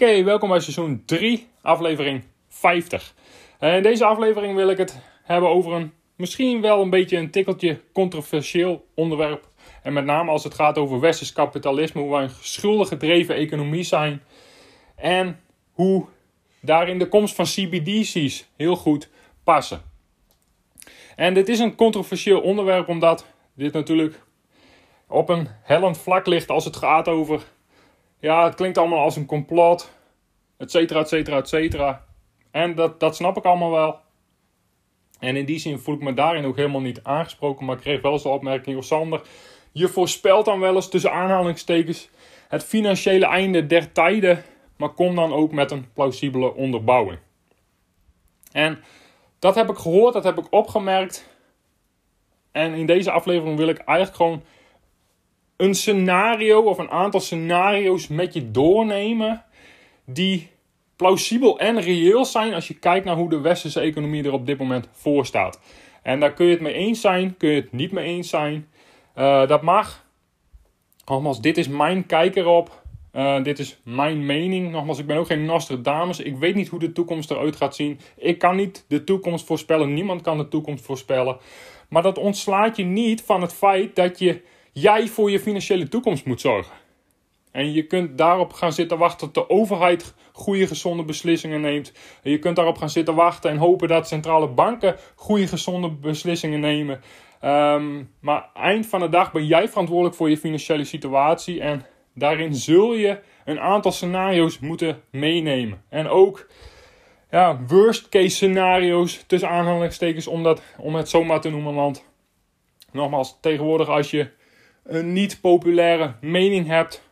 [0.00, 3.14] Oké, welkom bij seizoen 3, aflevering 50.
[3.58, 7.30] En in deze aflevering wil ik het hebben over een misschien wel een beetje een
[7.30, 9.48] tikkeltje controversieel onderwerp.
[9.82, 13.82] En met name als het gaat over westers kapitalisme, hoe wij een schuldig gedreven economie
[13.82, 14.22] zijn.
[14.96, 15.40] En
[15.72, 16.06] hoe
[16.60, 19.08] daarin de komst van CBDC's heel goed
[19.44, 19.82] passen.
[21.16, 24.22] En dit is een controversieel onderwerp omdat dit natuurlijk
[25.08, 27.42] op een hellend vlak ligt als het gaat over.
[28.20, 29.90] Ja, het klinkt allemaal als een complot,
[30.60, 32.04] et cetera, et cetera, et cetera.
[32.50, 34.00] En dat, dat snap ik allemaal wel.
[35.18, 37.66] En in die zin voel ik me daarin ook helemaal niet aangesproken.
[37.66, 39.22] Maar ik kreeg wel eens de opmerking: Joh, Sander,
[39.72, 42.08] je voorspelt dan wel eens tussen aanhalingstekens
[42.48, 44.44] het financiële einde der tijden.
[44.76, 47.18] Maar kom dan ook met een plausibele onderbouwing.
[48.52, 48.82] En
[49.38, 51.28] dat heb ik gehoord, dat heb ik opgemerkt.
[52.52, 54.42] En in deze aflevering wil ik eigenlijk gewoon
[55.56, 59.44] een scenario of een aantal scenario's met je doornemen.
[60.04, 60.49] Die
[61.00, 64.58] plausibel en reëel zijn als je kijkt naar hoe de westerse economie er op dit
[64.58, 65.60] moment voor staat.
[66.02, 68.68] En daar kun je het mee eens zijn, kun je het niet mee eens zijn.
[69.16, 70.06] Uh, dat mag.
[71.06, 72.82] Nogmaals, dit is mijn kijk erop.
[73.12, 74.70] Uh, dit is mijn mening.
[74.70, 76.20] Nogmaals, ik ben ook geen Nostradamus.
[76.20, 78.00] Ik weet niet hoe de toekomst eruit gaat zien.
[78.16, 79.94] Ik kan niet de toekomst voorspellen.
[79.94, 81.38] Niemand kan de toekomst voorspellen.
[81.88, 86.24] Maar dat ontslaat je niet van het feit dat je, jij voor je financiële toekomst
[86.24, 86.74] moet zorgen.
[87.52, 91.92] En je kunt daarop gaan zitten wachten tot de overheid goede gezonde beslissingen neemt.
[92.22, 97.00] Je kunt daarop gaan zitten wachten en hopen dat centrale banken goede gezonde beslissingen nemen.
[97.44, 101.60] Um, maar eind van de dag ben jij verantwoordelijk voor je financiële situatie.
[101.60, 105.82] En daarin zul je een aantal scenario's moeten meenemen.
[105.88, 106.46] En ook
[107.30, 111.74] ja, worst case scenario's tussen aanhalingstekens om, dat, om het zomaar te noemen.
[111.74, 112.04] Want
[112.92, 114.28] nogmaals, tegenwoordig als je
[114.84, 117.08] een niet populaire mening hebt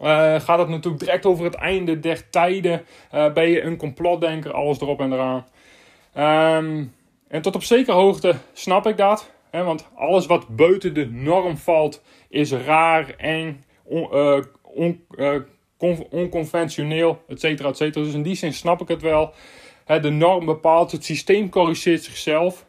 [0.00, 2.84] uh, gaat het natuurlijk direct over het einde der tijden.
[3.14, 5.46] Uh, ben je een complotdenker, alles erop en eraan.
[6.56, 6.94] Um,
[7.28, 9.30] en tot op zekere hoogte snap ik dat.
[9.50, 15.00] Hè, want alles wat buiten de norm valt is raar, eng, on,
[15.78, 18.04] con, onconventioneel, et cetera, et cetera.
[18.04, 19.32] Dus in die zin snap ik het wel.
[19.84, 22.66] Hè, de norm bepaalt, het systeem corrigeert zichzelf.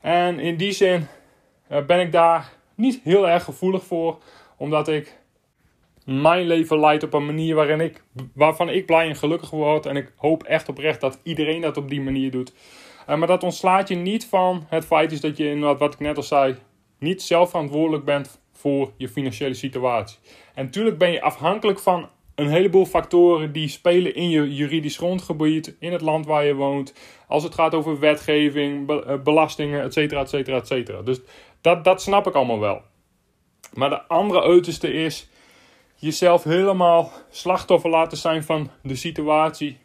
[0.00, 1.06] En in die zin
[1.86, 4.18] ben ik daar niet heel erg gevoelig voor.
[4.56, 5.16] Omdat ik
[6.06, 8.02] mijn leven leidt op een manier waarin ik,
[8.34, 9.86] waarvan ik blij en gelukkig word.
[9.86, 12.52] En ik hoop echt oprecht dat iedereen dat op die manier doet.
[13.08, 16.00] Uh, maar dat ontslaat je niet van het feit is dat je, inderdaad, wat ik
[16.00, 16.56] net al zei,
[16.98, 20.18] niet zelf verantwoordelijk bent voor je financiële situatie.
[20.54, 25.76] En natuurlijk ben je afhankelijk van een heleboel factoren die spelen in je juridisch grondgebied,
[25.78, 26.94] in het land waar je woont.
[27.28, 31.02] Als het gaat over wetgeving, be belastingen, et cetera, et cetera, et cetera.
[31.02, 31.20] Dus
[31.60, 32.82] dat, dat snap ik allemaal wel.
[33.74, 35.28] Maar de andere uiterste is
[35.96, 39.78] jezelf helemaal slachtoffer laten zijn van de situatie.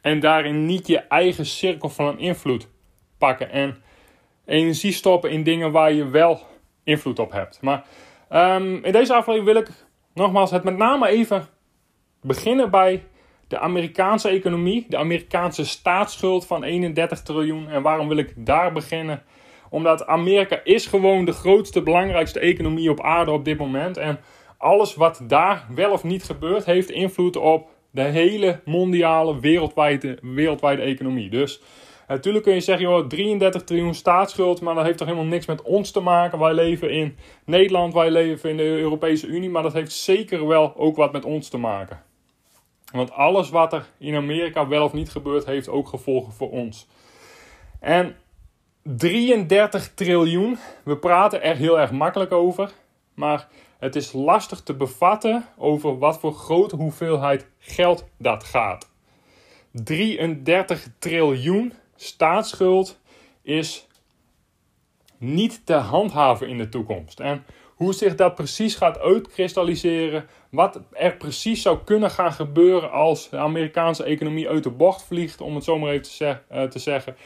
[0.00, 2.68] En daarin niet je eigen cirkel van invloed
[3.18, 3.50] pakken.
[3.50, 3.82] En
[4.46, 6.40] energie stoppen in dingen waar je wel
[6.84, 7.58] invloed op hebt.
[7.60, 7.84] Maar
[8.32, 9.70] um, in deze aflevering wil ik
[10.14, 11.48] nogmaals het met name even
[12.22, 13.04] beginnen bij
[13.48, 14.86] de Amerikaanse economie.
[14.88, 17.68] De Amerikaanse staatsschuld van 31 triljoen.
[17.68, 19.22] En waarom wil ik daar beginnen?
[19.70, 23.96] Omdat Amerika is gewoon de grootste, belangrijkste economie op aarde op dit moment.
[23.96, 24.20] En
[24.58, 30.82] alles wat daar wel of niet gebeurt, heeft invloed op de hele mondiale, wereldwijde, wereldwijde
[30.82, 31.30] economie.
[31.30, 31.60] Dus
[32.08, 35.62] natuurlijk kun je zeggen, joh, 33 triljoen staatsschuld, maar dat heeft toch helemaal niks met
[35.62, 36.38] ons te maken.
[36.38, 40.76] Wij leven in Nederland, wij leven in de Europese Unie, maar dat heeft zeker wel
[40.76, 42.02] ook wat met ons te maken.
[42.92, 46.86] Want alles wat er in Amerika wel of niet gebeurt, heeft ook gevolgen voor ons.
[47.80, 48.16] En
[48.82, 52.70] 33 triljoen, we praten er heel erg makkelijk over,
[53.14, 53.48] maar
[53.78, 58.90] het is lastig te bevatten over wat voor grote hoeveelheid geld dat gaat.
[59.72, 62.98] 33 triljoen staatsschuld
[63.42, 63.86] is
[65.18, 67.20] niet te handhaven in de toekomst.
[67.20, 67.44] En
[67.74, 73.36] hoe zich dat precies gaat uitkristalliseren, wat er precies zou kunnen gaan gebeuren als de
[73.36, 76.02] Amerikaanse economie uit de bocht vliegt, om het zo maar even
[76.48, 77.16] te, te zeggen.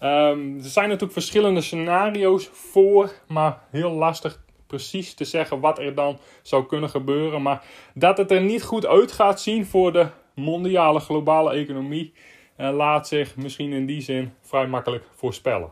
[0.00, 4.40] Um, er zijn natuurlijk verschillende scenario's voor, maar heel lastig
[4.72, 7.42] precies te zeggen wat er dan zou kunnen gebeuren.
[7.42, 7.64] Maar
[7.94, 12.12] dat het er niet goed uit gaat zien voor de mondiale globale economie
[12.56, 15.70] uh, laat zich misschien in die zin vrij makkelijk voorspellen.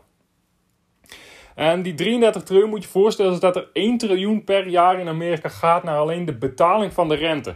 [1.55, 5.49] En die 33 triljoen moet je voorstellen dat er 1 triljoen per jaar in Amerika
[5.49, 7.55] gaat naar alleen de betaling van de rente.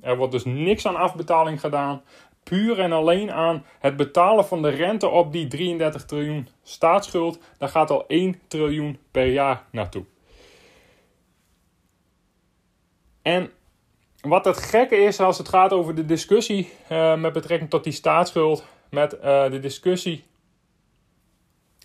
[0.00, 2.02] Er wordt dus niks aan afbetaling gedaan.
[2.42, 7.38] Puur en alleen aan het betalen van de rente op die 33 triljoen staatsschuld.
[7.58, 10.04] Daar gaat al 1 triljoen per jaar naartoe.
[13.28, 13.50] En
[14.20, 17.92] wat het gekke is als het gaat over de discussie uh, met betrekking tot die
[17.92, 18.64] staatsschuld.
[18.90, 20.24] Met uh, de discussie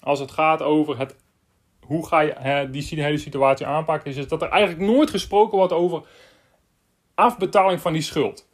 [0.01, 1.15] als het gaat over het,
[1.79, 4.11] hoe ga je die hele situatie aanpakken.
[4.11, 6.03] Is, is dat er eigenlijk nooit gesproken wordt over
[7.15, 8.47] afbetaling van die schuld.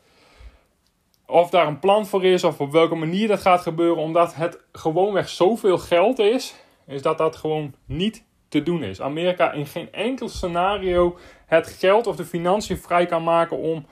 [1.25, 4.03] Of daar een plan voor is of op welke manier dat gaat gebeuren.
[4.03, 6.55] Omdat het gewoonweg zoveel geld is.
[6.87, 9.01] Is dat dat gewoon niet te doen is.
[9.01, 13.85] Amerika in geen enkel scenario het geld of de financiën vrij kan maken om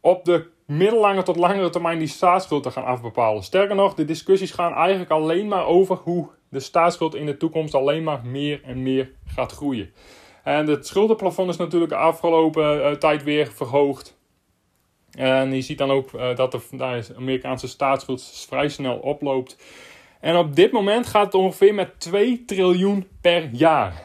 [0.00, 3.42] op de middellange tot langere termijn die staatsschuld te gaan afbepalen.
[3.42, 7.74] Sterker nog, de discussies gaan eigenlijk alleen maar over hoe de staatsschuld in de toekomst
[7.74, 9.92] alleen maar meer en meer gaat groeien.
[10.42, 14.20] En het schuldenplafond is natuurlijk de afgelopen uh, tijd weer verhoogd.
[15.12, 19.56] En je ziet dan ook uh, dat de, de Amerikaanse staatsschuld vrij snel oploopt.
[20.22, 24.02] En op dit moment gaat het ongeveer met 2 triljoen per jaar.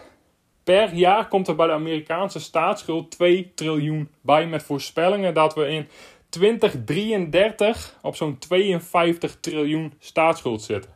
[0.63, 5.67] Per jaar komt er bij de Amerikaanse staatsschuld 2 triljoen bij met voorspellingen dat we
[5.67, 5.87] in
[6.29, 10.91] 2033 op zo'n 52 triljoen staatsschuld zitten.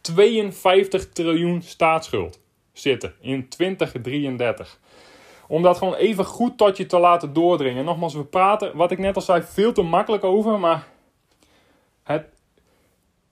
[0.00, 2.40] 52 triljoen staatsschuld
[2.72, 4.78] zitten in 2033.
[5.48, 7.84] Om dat gewoon even goed tot je te laten doordringen.
[7.84, 10.58] Nogmaals, we praten, wat ik net al zei, veel te makkelijk over.
[10.58, 10.86] Maar
[12.02, 12.35] het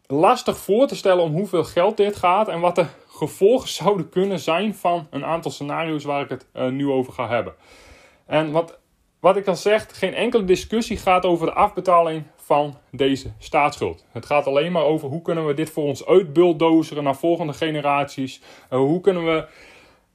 [0.06, 4.39] lastig voor te stellen om hoeveel geld dit gaat en wat de gevolgen zouden kunnen
[4.39, 7.55] zijn van een aantal scenario's waar ik het uh, nu over ga hebben.
[8.27, 8.79] En wat,
[9.21, 14.05] wat ik al zeg, geen enkele discussie gaat over de afbetaling van deze staatsschuld.
[14.12, 18.41] Het gaat alleen maar over hoe kunnen we dit voor ons uitbuldozeren naar volgende generaties.
[18.71, 19.47] Uh, hoe kunnen we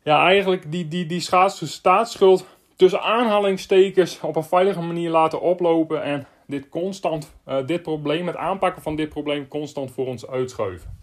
[0.04, 1.22] ja, eigenlijk die, die, die
[1.52, 2.46] staatsschuld
[2.76, 8.36] tussen aanhalingstekens op een veilige manier laten oplopen en dit constant, uh, dit probleem, het
[8.36, 10.98] aanpakken van dit probleem constant voor ons uitschuiven.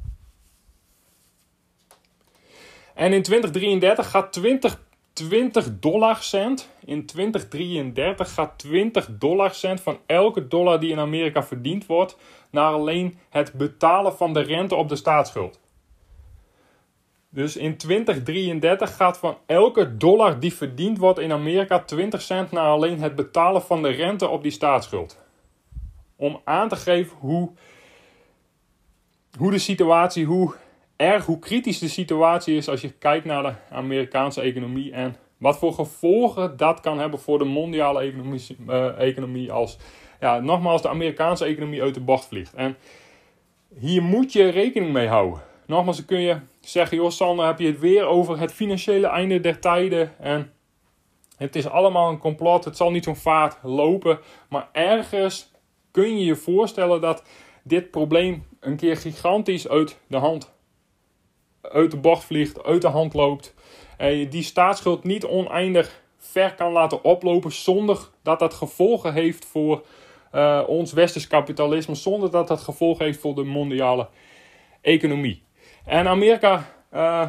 [2.94, 4.82] En in 2033 gaat 20,
[5.12, 11.42] 20 dollar cent, in 2033 gaat 20 dollar cent van elke dollar die in Amerika
[11.42, 12.16] verdiend wordt,
[12.50, 15.60] naar alleen het betalen van de rente op de staatsschuld.
[17.28, 22.68] Dus in 2033 gaat van elke dollar die verdiend wordt in Amerika 20 cent naar
[22.68, 25.24] alleen het betalen van de rente op die staatsschuld
[26.16, 27.50] om aan te geven hoe,
[29.38, 30.54] hoe de situatie, hoe
[30.96, 35.58] erg, hoe kritisch de situatie is als je kijkt naar de Amerikaanse economie en wat
[35.58, 39.78] voor gevolgen dat kan hebben voor de mondiale economie, uh, economie als,
[40.20, 42.54] ja, nogmaals, de Amerikaanse economie uit de bocht vliegt.
[42.54, 42.76] En
[43.78, 45.42] hier moet je rekening mee houden.
[45.66, 49.40] Nogmaals, dan kun je zeggen, joh Sander, heb je het weer over het financiële einde
[49.40, 50.52] der tijden en
[51.36, 54.18] het is allemaal een complot, het zal niet zo'n vaart lopen,
[54.48, 55.52] maar ergens
[55.96, 57.22] kun je je voorstellen dat
[57.62, 60.54] dit probleem een keer gigantisch uit de hand,
[61.62, 63.54] uit de bocht vliegt, uit de hand loopt.
[63.96, 69.44] En je die staatsschuld niet oneindig ver kan laten oplopen zonder dat dat gevolgen heeft
[69.44, 69.84] voor
[70.34, 74.08] uh, ons westers kapitalisme, zonder dat dat gevolgen heeft voor de mondiale
[74.80, 75.42] economie.
[75.84, 77.28] En Amerika uh,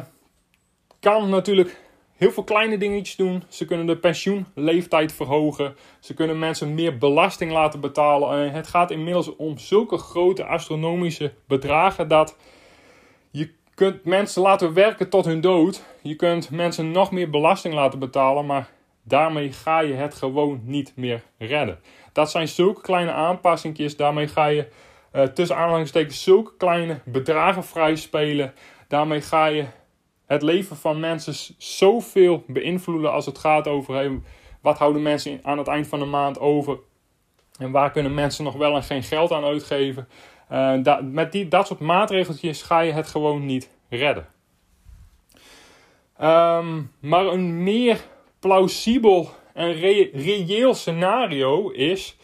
[1.00, 1.80] kan natuurlijk
[2.18, 3.42] heel veel kleine dingetjes doen.
[3.48, 5.76] Ze kunnen de pensioenleeftijd verhogen.
[6.00, 8.46] Ze kunnen mensen meer belasting laten betalen.
[8.46, 12.36] En het gaat inmiddels om zulke grote astronomische bedragen dat
[13.30, 15.82] je kunt mensen laten werken tot hun dood.
[16.02, 18.70] Je kunt mensen nog meer belasting laten betalen, maar
[19.02, 21.78] daarmee ga je het gewoon niet meer redden.
[22.12, 23.96] Dat zijn zulke kleine aanpassingjes.
[23.96, 24.68] Daarmee ga je
[25.12, 28.54] uh, tussen aanhalingstekens zulke kleine bedragen vrij spelen.
[28.88, 29.64] Daarmee ga je
[30.28, 34.20] het leven van mensen zoveel beïnvloeden als het gaat over
[34.60, 36.78] wat houden mensen aan het eind van de maand over
[37.58, 40.08] en waar kunnen mensen nog wel en geen geld aan uitgeven.
[40.82, 44.26] Dat, met die, dat soort maatregeltjes ga je het gewoon niet redden.
[46.20, 48.00] Um, maar een meer
[48.38, 52.16] plausibel en re reëel scenario is.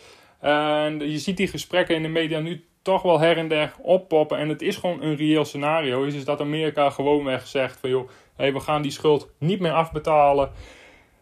[0.42, 4.38] Uh, je ziet die gesprekken in de media nu toch wel her en der oppoppen.
[4.38, 6.02] En het is gewoon een reëel scenario.
[6.02, 9.72] Is, is dat Amerika gewoonweg zegt van joh, hey, we gaan die schuld niet meer
[9.72, 10.50] afbetalen.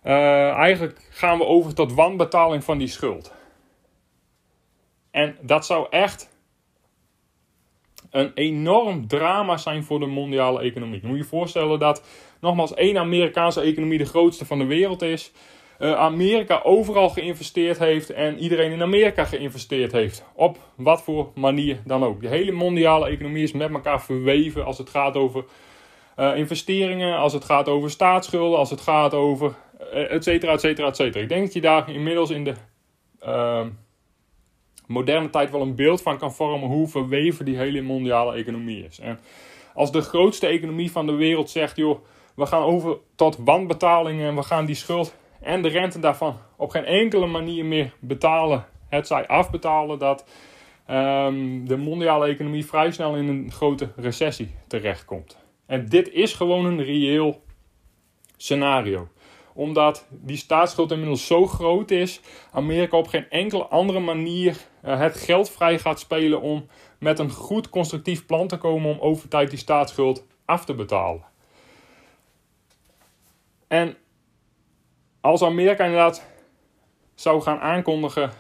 [0.05, 3.33] Uh, eigenlijk gaan we over tot wanbetaling van die schuld.
[5.11, 6.31] En dat zou echt
[8.11, 11.01] een enorm drama zijn voor de mondiale economie.
[11.01, 12.05] Je moet je voorstellen dat
[12.41, 15.33] nogmaals één Amerikaanse economie de grootste van de wereld is.
[15.83, 20.25] Uh, Amerika overal geïnvesteerd heeft en iedereen in Amerika geïnvesteerd heeft.
[20.35, 22.21] Op wat voor manier dan ook.
[22.21, 25.45] De hele mondiale economie is met elkaar verweven als het gaat over
[26.17, 29.55] uh, investeringen, als het gaat over staatsschulden, als het gaat over
[29.95, 31.23] uh, et cetera, et cetera, et cetera.
[31.23, 32.55] Ik denk dat je daar inmiddels in de
[33.27, 33.67] uh,
[34.87, 38.99] moderne tijd wel een beeld van kan vormen hoe verweven die hele mondiale economie is.
[38.99, 39.19] En
[39.75, 44.35] als de grootste economie van de wereld zegt, joh, we gaan over tot wanbetalingen en
[44.35, 49.07] we gaan die schuld en de rente daarvan op geen enkele manier meer betalen, het
[49.07, 50.25] zij afbetalen, dat
[50.91, 55.39] um, de mondiale economie vrij snel in een grote recessie terechtkomt.
[55.67, 57.43] En dit is gewoon een reëel
[58.37, 59.09] scenario
[59.55, 62.21] omdat die staatsschuld inmiddels zo groot is,
[62.53, 66.67] Amerika op geen enkele andere manier uh, het geld vrij gaat spelen om
[66.99, 71.25] met een goed constructief plan te komen om over tijd die staatsschuld af te betalen.
[73.69, 73.97] En
[75.23, 76.27] als Amerika inderdaad
[77.15, 78.31] zou gaan aankondigen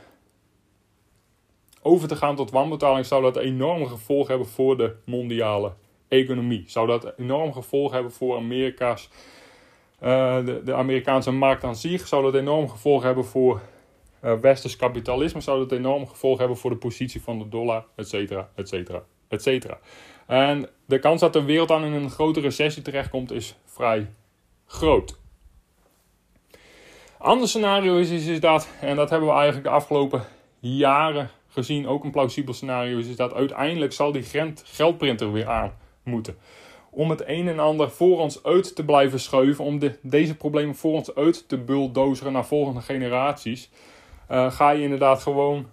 [1.83, 5.73] over te gaan tot wanbetaling, zou dat enorme gevolgen hebben voor de mondiale
[6.09, 6.65] economie.
[6.67, 9.09] Zou dat enorm gevolgen hebben voor Amerika's,
[10.03, 12.07] uh, de, de, Amerikaanse markt aan zich?
[12.07, 13.61] Zou dat enorm gevolgen hebben voor
[14.25, 15.41] uh, westers kapitalisme?
[15.41, 19.05] Zou dat enorm gevolgen hebben voor de positie van de dollar, et cetera, et cetera,
[19.29, 19.79] et cetera?
[20.27, 24.11] En de kans dat de wereld dan in een grote recessie terechtkomt is vrij
[24.67, 25.21] groot.
[27.23, 30.23] Ander scenario is, is, dat, en dat hebben we eigenlijk de afgelopen
[30.59, 34.25] jaren gezien, ook een plausibel scenario is, is dat uiteindelijk zal die
[34.65, 36.37] geldprinter weer aan moeten.
[36.91, 40.75] Om het een en ander voor ons uit te blijven schuiven, om de, deze problemen
[40.75, 43.71] voor ons uit te bulldozeren naar volgende generaties,
[44.31, 45.67] uh, ga je inderdaad gewoon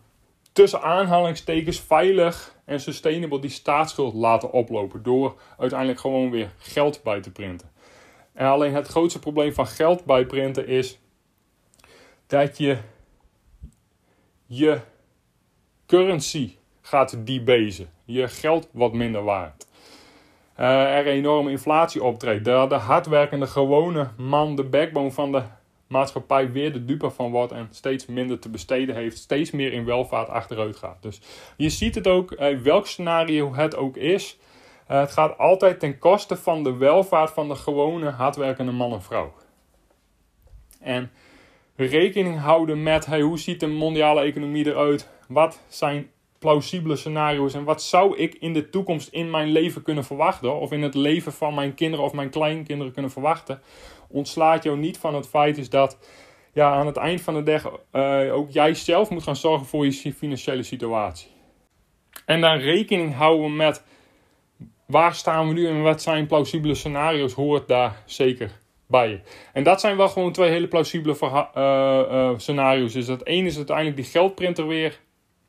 [0.53, 5.03] tussen aanhalingstekens veilig en sustainable die staatsschuld laten oplopen.
[5.03, 7.71] Door uiteindelijk gewoon weer geld bij te printen.
[8.33, 10.99] En alleen het grootste probleem van geld bijprinten is
[12.29, 12.77] dat je
[14.45, 14.79] je
[15.85, 17.89] currency gaat debasen.
[18.05, 19.67] Je geld wat minder waard.
[20.59, 22.45] Uh, er enorme inflatie optreedt.
[22.45, 25.43] Daar de hardwerkende gewone man, de backbone van de
[25.87, 29.17] maatschappij, weer de dupe van wordt en steeds minder te besteden heeft.
[29.17, 31.01] Steeds meer in welvaart achteruit gaat.
[31.01, 31.21] Dus
[31.57, 34.37] je ziet het ook, uh, welk scenario het ook is.
[34.91, 39.01] Uh, het gaat altijd ten koste van de welvaart van de gewone hardwerkende man en
[39.01, 39.33] vrouw.
[40.79, 41.11] En
[41.85, 45.09] rekening houden met hey, hoe ziet de mondiale economie eruit?
[45.27, 46.09] Wat zijn
[46.39, 50.59] plausibele scenario's en wat zou ik in de toekomst in mijn leven kunnen verwachten?
[50.59, 53.61] Of in het leven van mijn kinderen of mijn kleinkinderen kunnen verwachten?
[54.07, 55.97] Ontslaat jou niet van het feit is dat
[56.53, 59.85] ja, aan het eind van de dag uh, ook jij zelf moet gaan zorgen voor
[59.85, 61.29] je financiële situatie.
[62.25, 63.83] En dan rekening houden met
[64.85, 68.51] waar staan we nu en wat zijn plausibele scenario's hoort daar zeker
[68.89, 69.21] bij
[69.53, 72.93] En dat zijn wel gewoon twee hele plausibele uh, uh, scenario's.
[72.93, 74.99] Dus dat één is uiteindelijk die geldprinter weer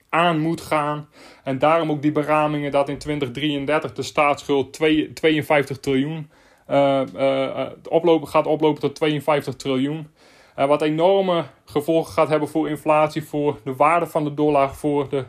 [0.09, 1.09] aan moet gaan.
[1.45, 4.73] En daarom ook die beramingen dat in 2033 de staatsschuld
[5.15, 6.31] 52 triljoen
[6.71, 10.11] uh, oplopen, gaat oplopen tot 52 triljoen.
[10.55, 15.25] wat enorme gevolgen gaat hebben voor inflatie, voor de waarde van de dollar, voor de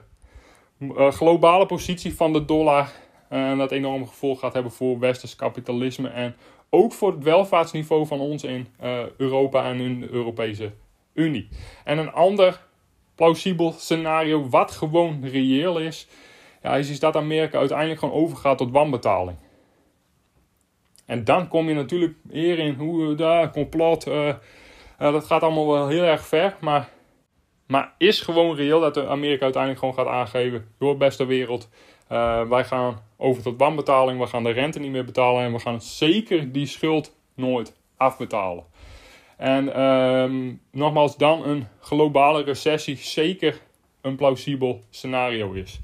[1.12, 2.92] globale positie van de dollar.
[3.30, 6.36] En dat enorme gevolg gaat hebben voor westers kapitalisme en
[6.74, 10.74] ook voor het welvaartsniveau van ons in uh, Europa en in de Europese
[11.14, 11.50] Unie.
[11.84, 12.62] En een ander
[13.16, 16.08] plausibel scenario, wat gewoon reëel is,
[16.62, 19.38] ja, is, is dat Amerika uiteindelijk gewoon overgaat tot wanbetaling.
[21.06, 24.08] En dan kom je natuurlijk weer in hoe daar complot.
[24.08, 24.34] Uh,
[24.98, 26.58] dat gaat allemaal wel heel erg ver.
[26.60, 26.90] Maar,
[27.68, 31.70] maar is gewoon reëel dat Amerika uiteindelijk gewoon gaat aangeven: door beste wereld.
[32.48, 34.20] Wij gaan over tot wanbetaling.
[34.20, 35.44] We gaan de rente niet meer betalen.
[35.44, 38.64] En we gaan zeker die schuld nooit afbetalen.
[39.38, 43.62] En um, nogmaals, dan een globale recessie zeker
[44.02, 45.80] een plausibel scenario is.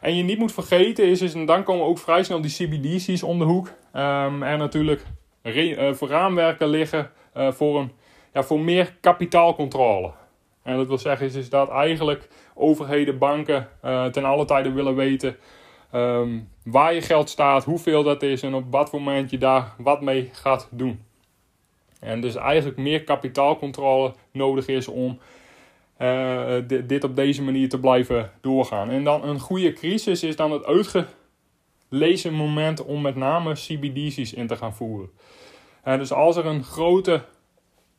[0.00, 3.22] En je niet moet vergeten is, is en dan komen ook vrij snel die CBDC's
[3.22, 3.66] om de hoek.
[3.66, 5.04] Um, er natuurlijk
[5.42, 7.92] uh, voor raamwerken liggen uh, voor, een,
[8.32, 10.12] ja, voor meer kapitaalcontrole.
[10.62, 14.94] En dat wil zeggen is, is dat eigenlijk overheden, banken uh, ten alle tijde willen
[14.94, 15.36] weten
[15.94, 20.00] um, waar je geld staat, hoeveel dat is en op wat moment je daar wat
[20.00, 21.00] mee gaat doen.
[22.00, 25.18] En dus eigenlijk meer kapitaalcontrole nodig is om
[25.98, 26.54] uh,
[26.84, 28.90] dit op deze manier te blijven doorgaan.
[28.90, 34.46] En dan een goede crisis is dan het uitgelezen moment om met name CBDC's in
[34.46, 35.10] te gaan voeren.
[35.84, 37.24] Dus als er een grote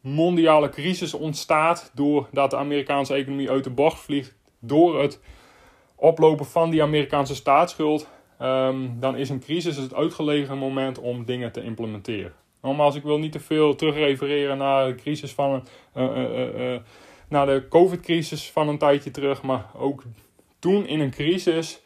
[0.01, 5.19] mondiale crisis ontstaat doordat de Amerikaanse economie uit de bocht vliegt door het
[6.01, 11.51] oplopen van die Amerikaanse staatsschuld, ehm, dan is een crisis het uitgelegen moment om dingen
[11.51, 12.34] te implementeren.
[12.62, 16.75] Nogmaals, ik wil niet te veel terugrefereren naar de crisis van uh,
[17.27, 20.03] naar de COVID-crisis van een tijdje terug, maar ook
[20.60, 21.81] toen in een crisis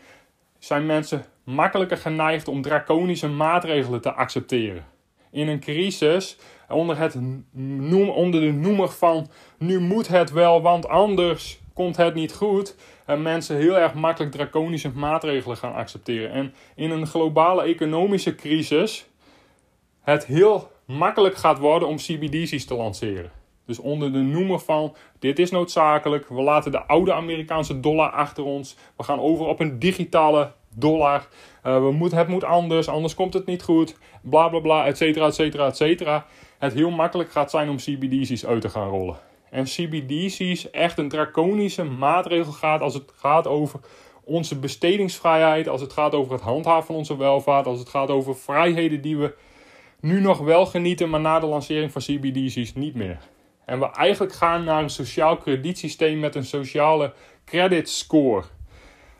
[0.60, 4.86] zijn mensen makkelijker geneigd om draconische maatregelen te accepteren.
[5.32, 6.38] In een crisis,
[6.70, 7.16] onder, het
[7.52, 12.76] noem, onder de noemer van nu moet het wel, want anders komt het niet goed,
[13.06, 16.32] en mensen heel erg makkelijk draconische maatregelen gaan accepteren.
[16.32, 19.06] En in een globale economische crisis
[20.02, 23.32] het heel makkelijk gaat worden om CBDC's te lanceren.
[23.66, 28.44] Dus onder de noemer van dit is noodzakelijk, we laten de oude Amerikaanse dollar achter
[28.44, 31.28] ons, we gaan over op een digitale dollar,
[31.66, 34.98] uh, we moet, het moet anders, anders komt het niet goed, bla bla bla, et
[34.98, 36.26] cetera, et cetera, et cetera.
[36.58, 39.16] Het heel makkelijk gaat zijn om CBDC's uit te gaan rollen.
[39.56, 43.80] En CBDC's echt een draconische maatregel gaat als het gaat over
[44.24, 48.36] onze bestedingsvrijheid, als het gaat over het handhaven van onze welvaart, als het gaat over
[48.36, 49.36] vrijheden die we
[50.00, 53.18] nu nog wel genieten, maar na de lancering van CBDC's niet meer.
[53.66, 57.14] En we eigenlijk gaan naar een sociaal kredietsysteem met een sociale
[57.46, 58.44] credit score.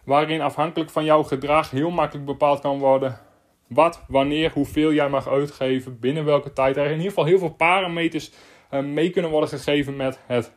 [0.04, 3.20] Waarin afhankelijk van jouw gedrag heel makkelijk bepaald kan worden
[3.68, 6.78] wat, wanneer, hoeveel jij mag uitgeven, binnen welke tijd.
[6.78, 8.32] Er in ieder geval heel veel parameters
[8.70, 10.52] mee kunnen worden gegeven met het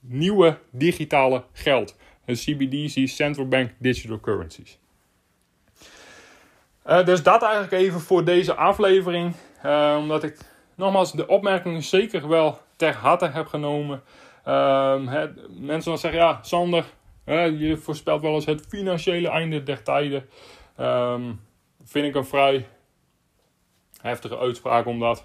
[0.00, 1.96] nieuwe digitale geld.
[2.24, 4.78] De CBDC, Central Bank Digital Currencies.
[6.86, 9.34] Uh, dus dat eigenlijk even voor deze aflevering.
[9.64, 10.38] Uh, omdat ik
[10.74, 14.02] nogmaals de opmerkingen zeker wel ter harte heb genomen.
[14.46, 14.94] Uh,
[15.48, 16.84] mensen dan zeggen, ja, Sander,
[17.58, 20.28] je voorspelt wel eens het financiële einde der tijden.
[20.80, 21.40] Um,
[21.84, 22.66] vind ik een vrij
[24.00, 25.24] heftige uitspraak, omdat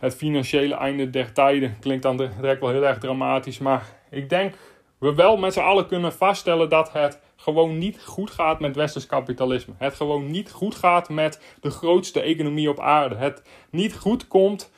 [0.00, 3.58] het financiële einde der tijden klinkt dan direct wel heel erg dramatisch.
[3.58, 4.54] Maar ik denk
[4.98, 9.06] we wel met z'n allen kunnen vaststellen dat het gewoon niet goed gaat met westers
[9.06, 9.74] kapitalisme.
[9.78, 13.14] Het gewoon niet goed gaat met de grootste economie op aarde.
[13.14, 14.70] Het niet goed komt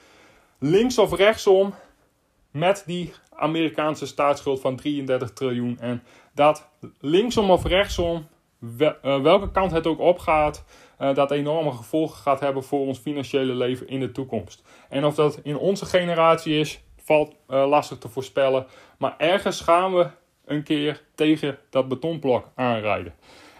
[0.58, 1.74] links of rechtsom
[2.50, 5.78] met die Amerikaanse staatsschuld van 33 triljoen.
[5.80, 6.02] En
[6.34, 6.68] dat
[7.00, 8.26] linksom of rechtsom,
[8.78, 10.64] eh, welke kant het ook opgaat,
[11.02, 14.62] uh, dat enorme gevolgen gaat hebben voor ons financiële leven in de toekomst.
[14.88, 18.66] En of dat in onze generatie is, valt uh, lastig te voorspellen.
[18.98, 20.06] Maar ergens gaan we
[20.44, 23.14] een keer tegen dat betonblok aanrijden.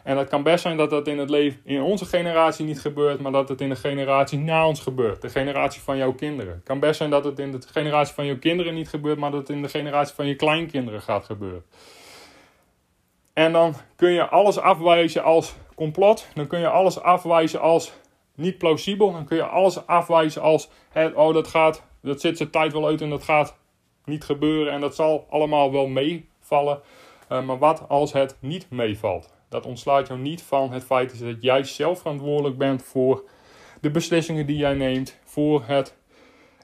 [0.04, 3.20] En het kan best zijn dat dat in het leven in onze generatie niet gebeurt,
[3.20, 5.22] maar dat het in de generatie na ons gebeurt.
[5.22, 6.52] De generatie van jouw kinderen.
[6.52, 9.30] Het kan best zijn dat het in de generatie van jouw kinderen niet gebeurt, maar
[9.30, 11.64] dat het in de generatie van je kleinkinderen gaat gebeuren.
[13.32, 16.26] En dan kun je alles afwijzen als complot.
[16.34, 17.92] Dan kun je alles afwijzen als
[18.34, 19.12] niet plausibel.
[19.12, 20.68] Dan kun je alles afwijzen als:
[21.14, 23.56] oh, dat, gaat, dat zit zijn tijd wel uit en dat gaat
[24.04, 24.72] niet gebeuren.
[24.72, 26.80] En dat zal allemaal wel meevallen.
[27.28, 29.34] Uh, maar wat als het niet meevalt?
[29.48, 33.24] Dat ontslaat jou niet van het feit dat jij zelf verantwoordelijk bent voor
[33.80, 35.18] de beslissingen die jij neemt.
[35.24, 35.96] Voor het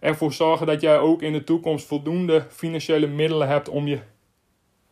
[0.00, 4.00] ervoor zorgen dat jij ook in de toekomst voldoende financiële middelen hebt om je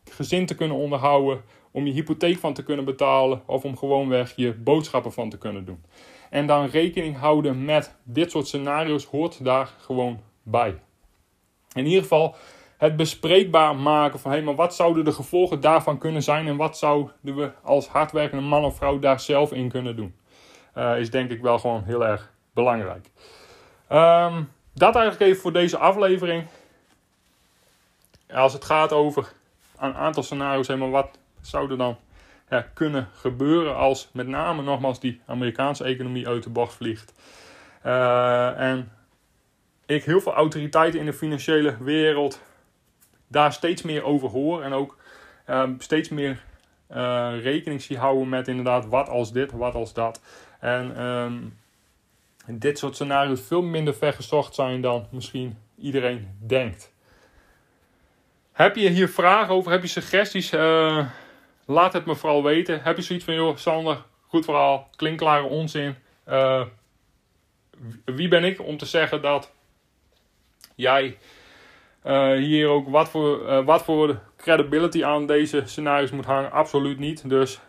[0.09, 1.41] gezin te kunnen onderhouden,
[1.77, 5.65] om je hypotheek van te kunnen betalen of om gewoonweg je boodschappen van te kunnen
[5.65, 5.83] doen.
[6.29, 10.79] En dan rekening houden met dit soort scenario's hoort daar gewoon bij.
[11.73, 12.35] In ieder geval
[12.77, 16.77] het bespreekbaar maken van hé, maar wat zouden de gevolgen daarvan kunnen zijn en wat
[16.77, 20.15] zouden we als hardwerkende man of vrouw daar zelf in kunnen doen.
[20.77, 23.09] Uh, is denk ik wel gewoon heel erg belangrijk.
[23.91, 26.45] Um, dat eigenlijk even voor deze aflevering.
[28.33, 29.33] Als het gaat over
[29.79, 31.97] een aantal scenario's, helemaal wat zou er dan
[32.49, 37.13] ja, kunnen gebeuren als met name nogmaals die Amerikaanse economie uit de bocht vliegt.
[37.85, 38.91] Uh, en
[39.85, 42.41] ik heel veel autoriteiten in de financiële wereld
[43.27, 44.63] daar steeds meer over hoor.
[44.63, 44.97] En ook
[45.49, 46.43] uh, steeds meer
[46.91, 50.21] uh, rekening zie houden met inderdaad wat als dit, wat als dat.
[50.59, 51.57] En um,
[52.45, 56.93] dit soort scenario's veel minder vergezocht zijn dan misschien iedereen denkt.
[58.51, 59.71] Heb je hier vragen over?
[59.71, 60.51] Heb je suggesties?
[61.69, 62.81] Laat het me vooral weten.
[62.81, 65.95] Heb je zoiets van, joh, Sander, goed verhaal, klinkklare onzin.
[66.27, 66.65] Uh,
[68.05, 69.51] wie ben ik om te zeggen dat
[70.75, 71.17] jij
[72.05, 76.51] uh, hier ook wat voor, wat voor credibility aan deze scenario's moet hangen?
[76.51, 77.29] Absoluut niet.
[77.29, 77.59] Dus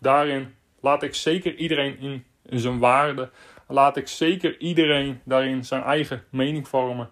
[0.00, 3.30] daarin laat ik zeker iedereen in zijn waarde.
[3.66, 7.10] Laat ik zeker iedereen daarin zijn eigen mening vormen.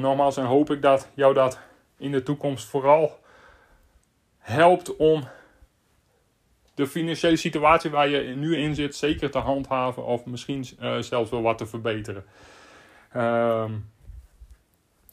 [0.00, 1.60] Nogmaals, en hoop ik dat jou dat
[1.98, 3.20] in de toekomst vooral
[4.42, 5.28] helpt om
[6.74, 11.30] de financiële situatie waar je nu in zit zeker te handhaven of misschien uh, zelfs
[11.30, 12.24] wel wat te verbeteren.
[13.16, 13.64] Uh,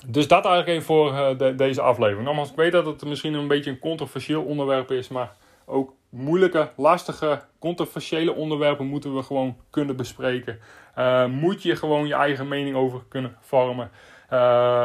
[0.08, 2.26] dus dat eigenlijk even voor uh, de, deze aflevering.
[2.26, 6.72] Nogmaals, ik weet dat het misschien een beetje een controversieel onderwerp is, maar ook moeilijke,
[6.76, 10.60] lastige, controversiële onderwerpen moeten we gewoon kunnen bespreken.
[10.98, 13.92] Uh, moet je gewoon je eigen mening over kunnen vormen.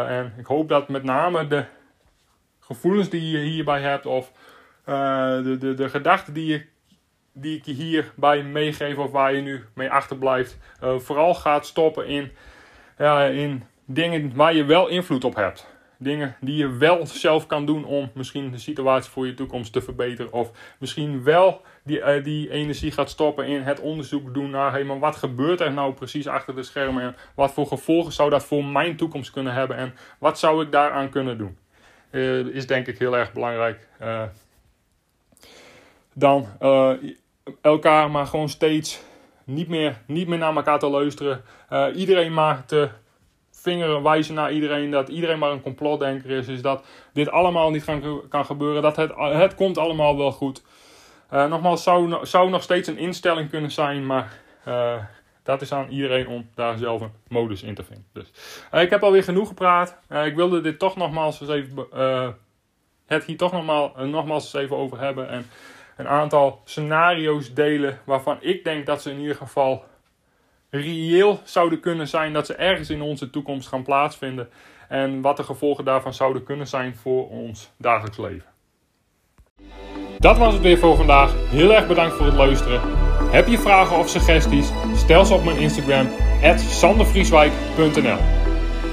[0.08, 1.64] En ik hoop dat met name de
[2.66, 4.32] gevoelens die je hierbij hebt, of
[4.88, 6.66] uh, de, de, de gedachten die, je,
[7.32, 12.32] die ik je hierbij meegeef, of waar je nu mee achterblijft, vooral gaat stoppen in,
[12.98, 15.72] ja, in dingen waar je wel invloed op hebt.
[15.98, 19.80] Dingen die je wel zelf kan doen om misschien de situatie voor je toekomst te
[19.82, 20.32] verbeteren.
[20.32, 24.86] Of misschien wel die, uh, die energie gaat stoppen in het onderzoek doen naar hey,
[24.86, 27.02] wat gebeurt er nou precies achter de schermen.
[27.02, 29.76] En wat voor gevolgen zou dat voor mijn toekomst kunnen hebben.
[29.76, 31.56] En wat zou ik daaraan kunnen doen.
[32.14, 33.88] Uh, is denk ik heel erg belangrijk.
[34.02, 34.22] Uh,
[36.12, 36.46] dan
[37.60, 39.02] elkaar maar gewoon steeds
[39.44, 41.44] niet meer, niet meer naar elkaar te luisteren.
[41.94, 42.88] iedereen maar te
[43.50, 46.48] vingeren wijzen naar iedereen dat iedereen maar een complotdenker is.
[46.48, 48.82] is dat dit allemaal niet kan, kan gebeuren.
[48.82, 50.62] Dat het, het komt allemaal wel goed.
[51.30, 54.40] Nogmaals, zou, zou nog steeds een instelling kunnen zijn, maar
[55.44, 58.06] dat is aan iedereen om daar zelf een modus in te vinden.
[58.12, 58.30] Dus,
[58.74, 59.98] uh, ik heb alweer genoeg gepraat.
[60.24, 61.86] ik wilde dit toch nogmaals eens even,
[63.06, 65.28] het hier toch nogmaals, nogmaals eens even over hebben.
[65.28, 65.46] En
[65.96, 69.84] een aantal scenario's delen waarvan ik denk dat ze in ieder geval
[70.70, 74.48] reëel zouden kunnen zijn dat ze ergens in onze toekomst gaan plaatsvinden.
[74.88, 78.52] En wat de gevolgen daarvan zouden kunnen zijn voor ons dagelijks leven.
[80.18, 81.32] Dat was het weer voor vandaag.
[81.50, 83.03] Heel erg bedankt voor het luisteren.
[83.34, 84.66] Heb je vragen of suggesties?
[84.96, 86.08] Stel ze op mijn Instagram,
[86.56, 88.18] sandervrieswijk.nl.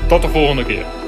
[0.07, 1.00] Tot de volgende keer.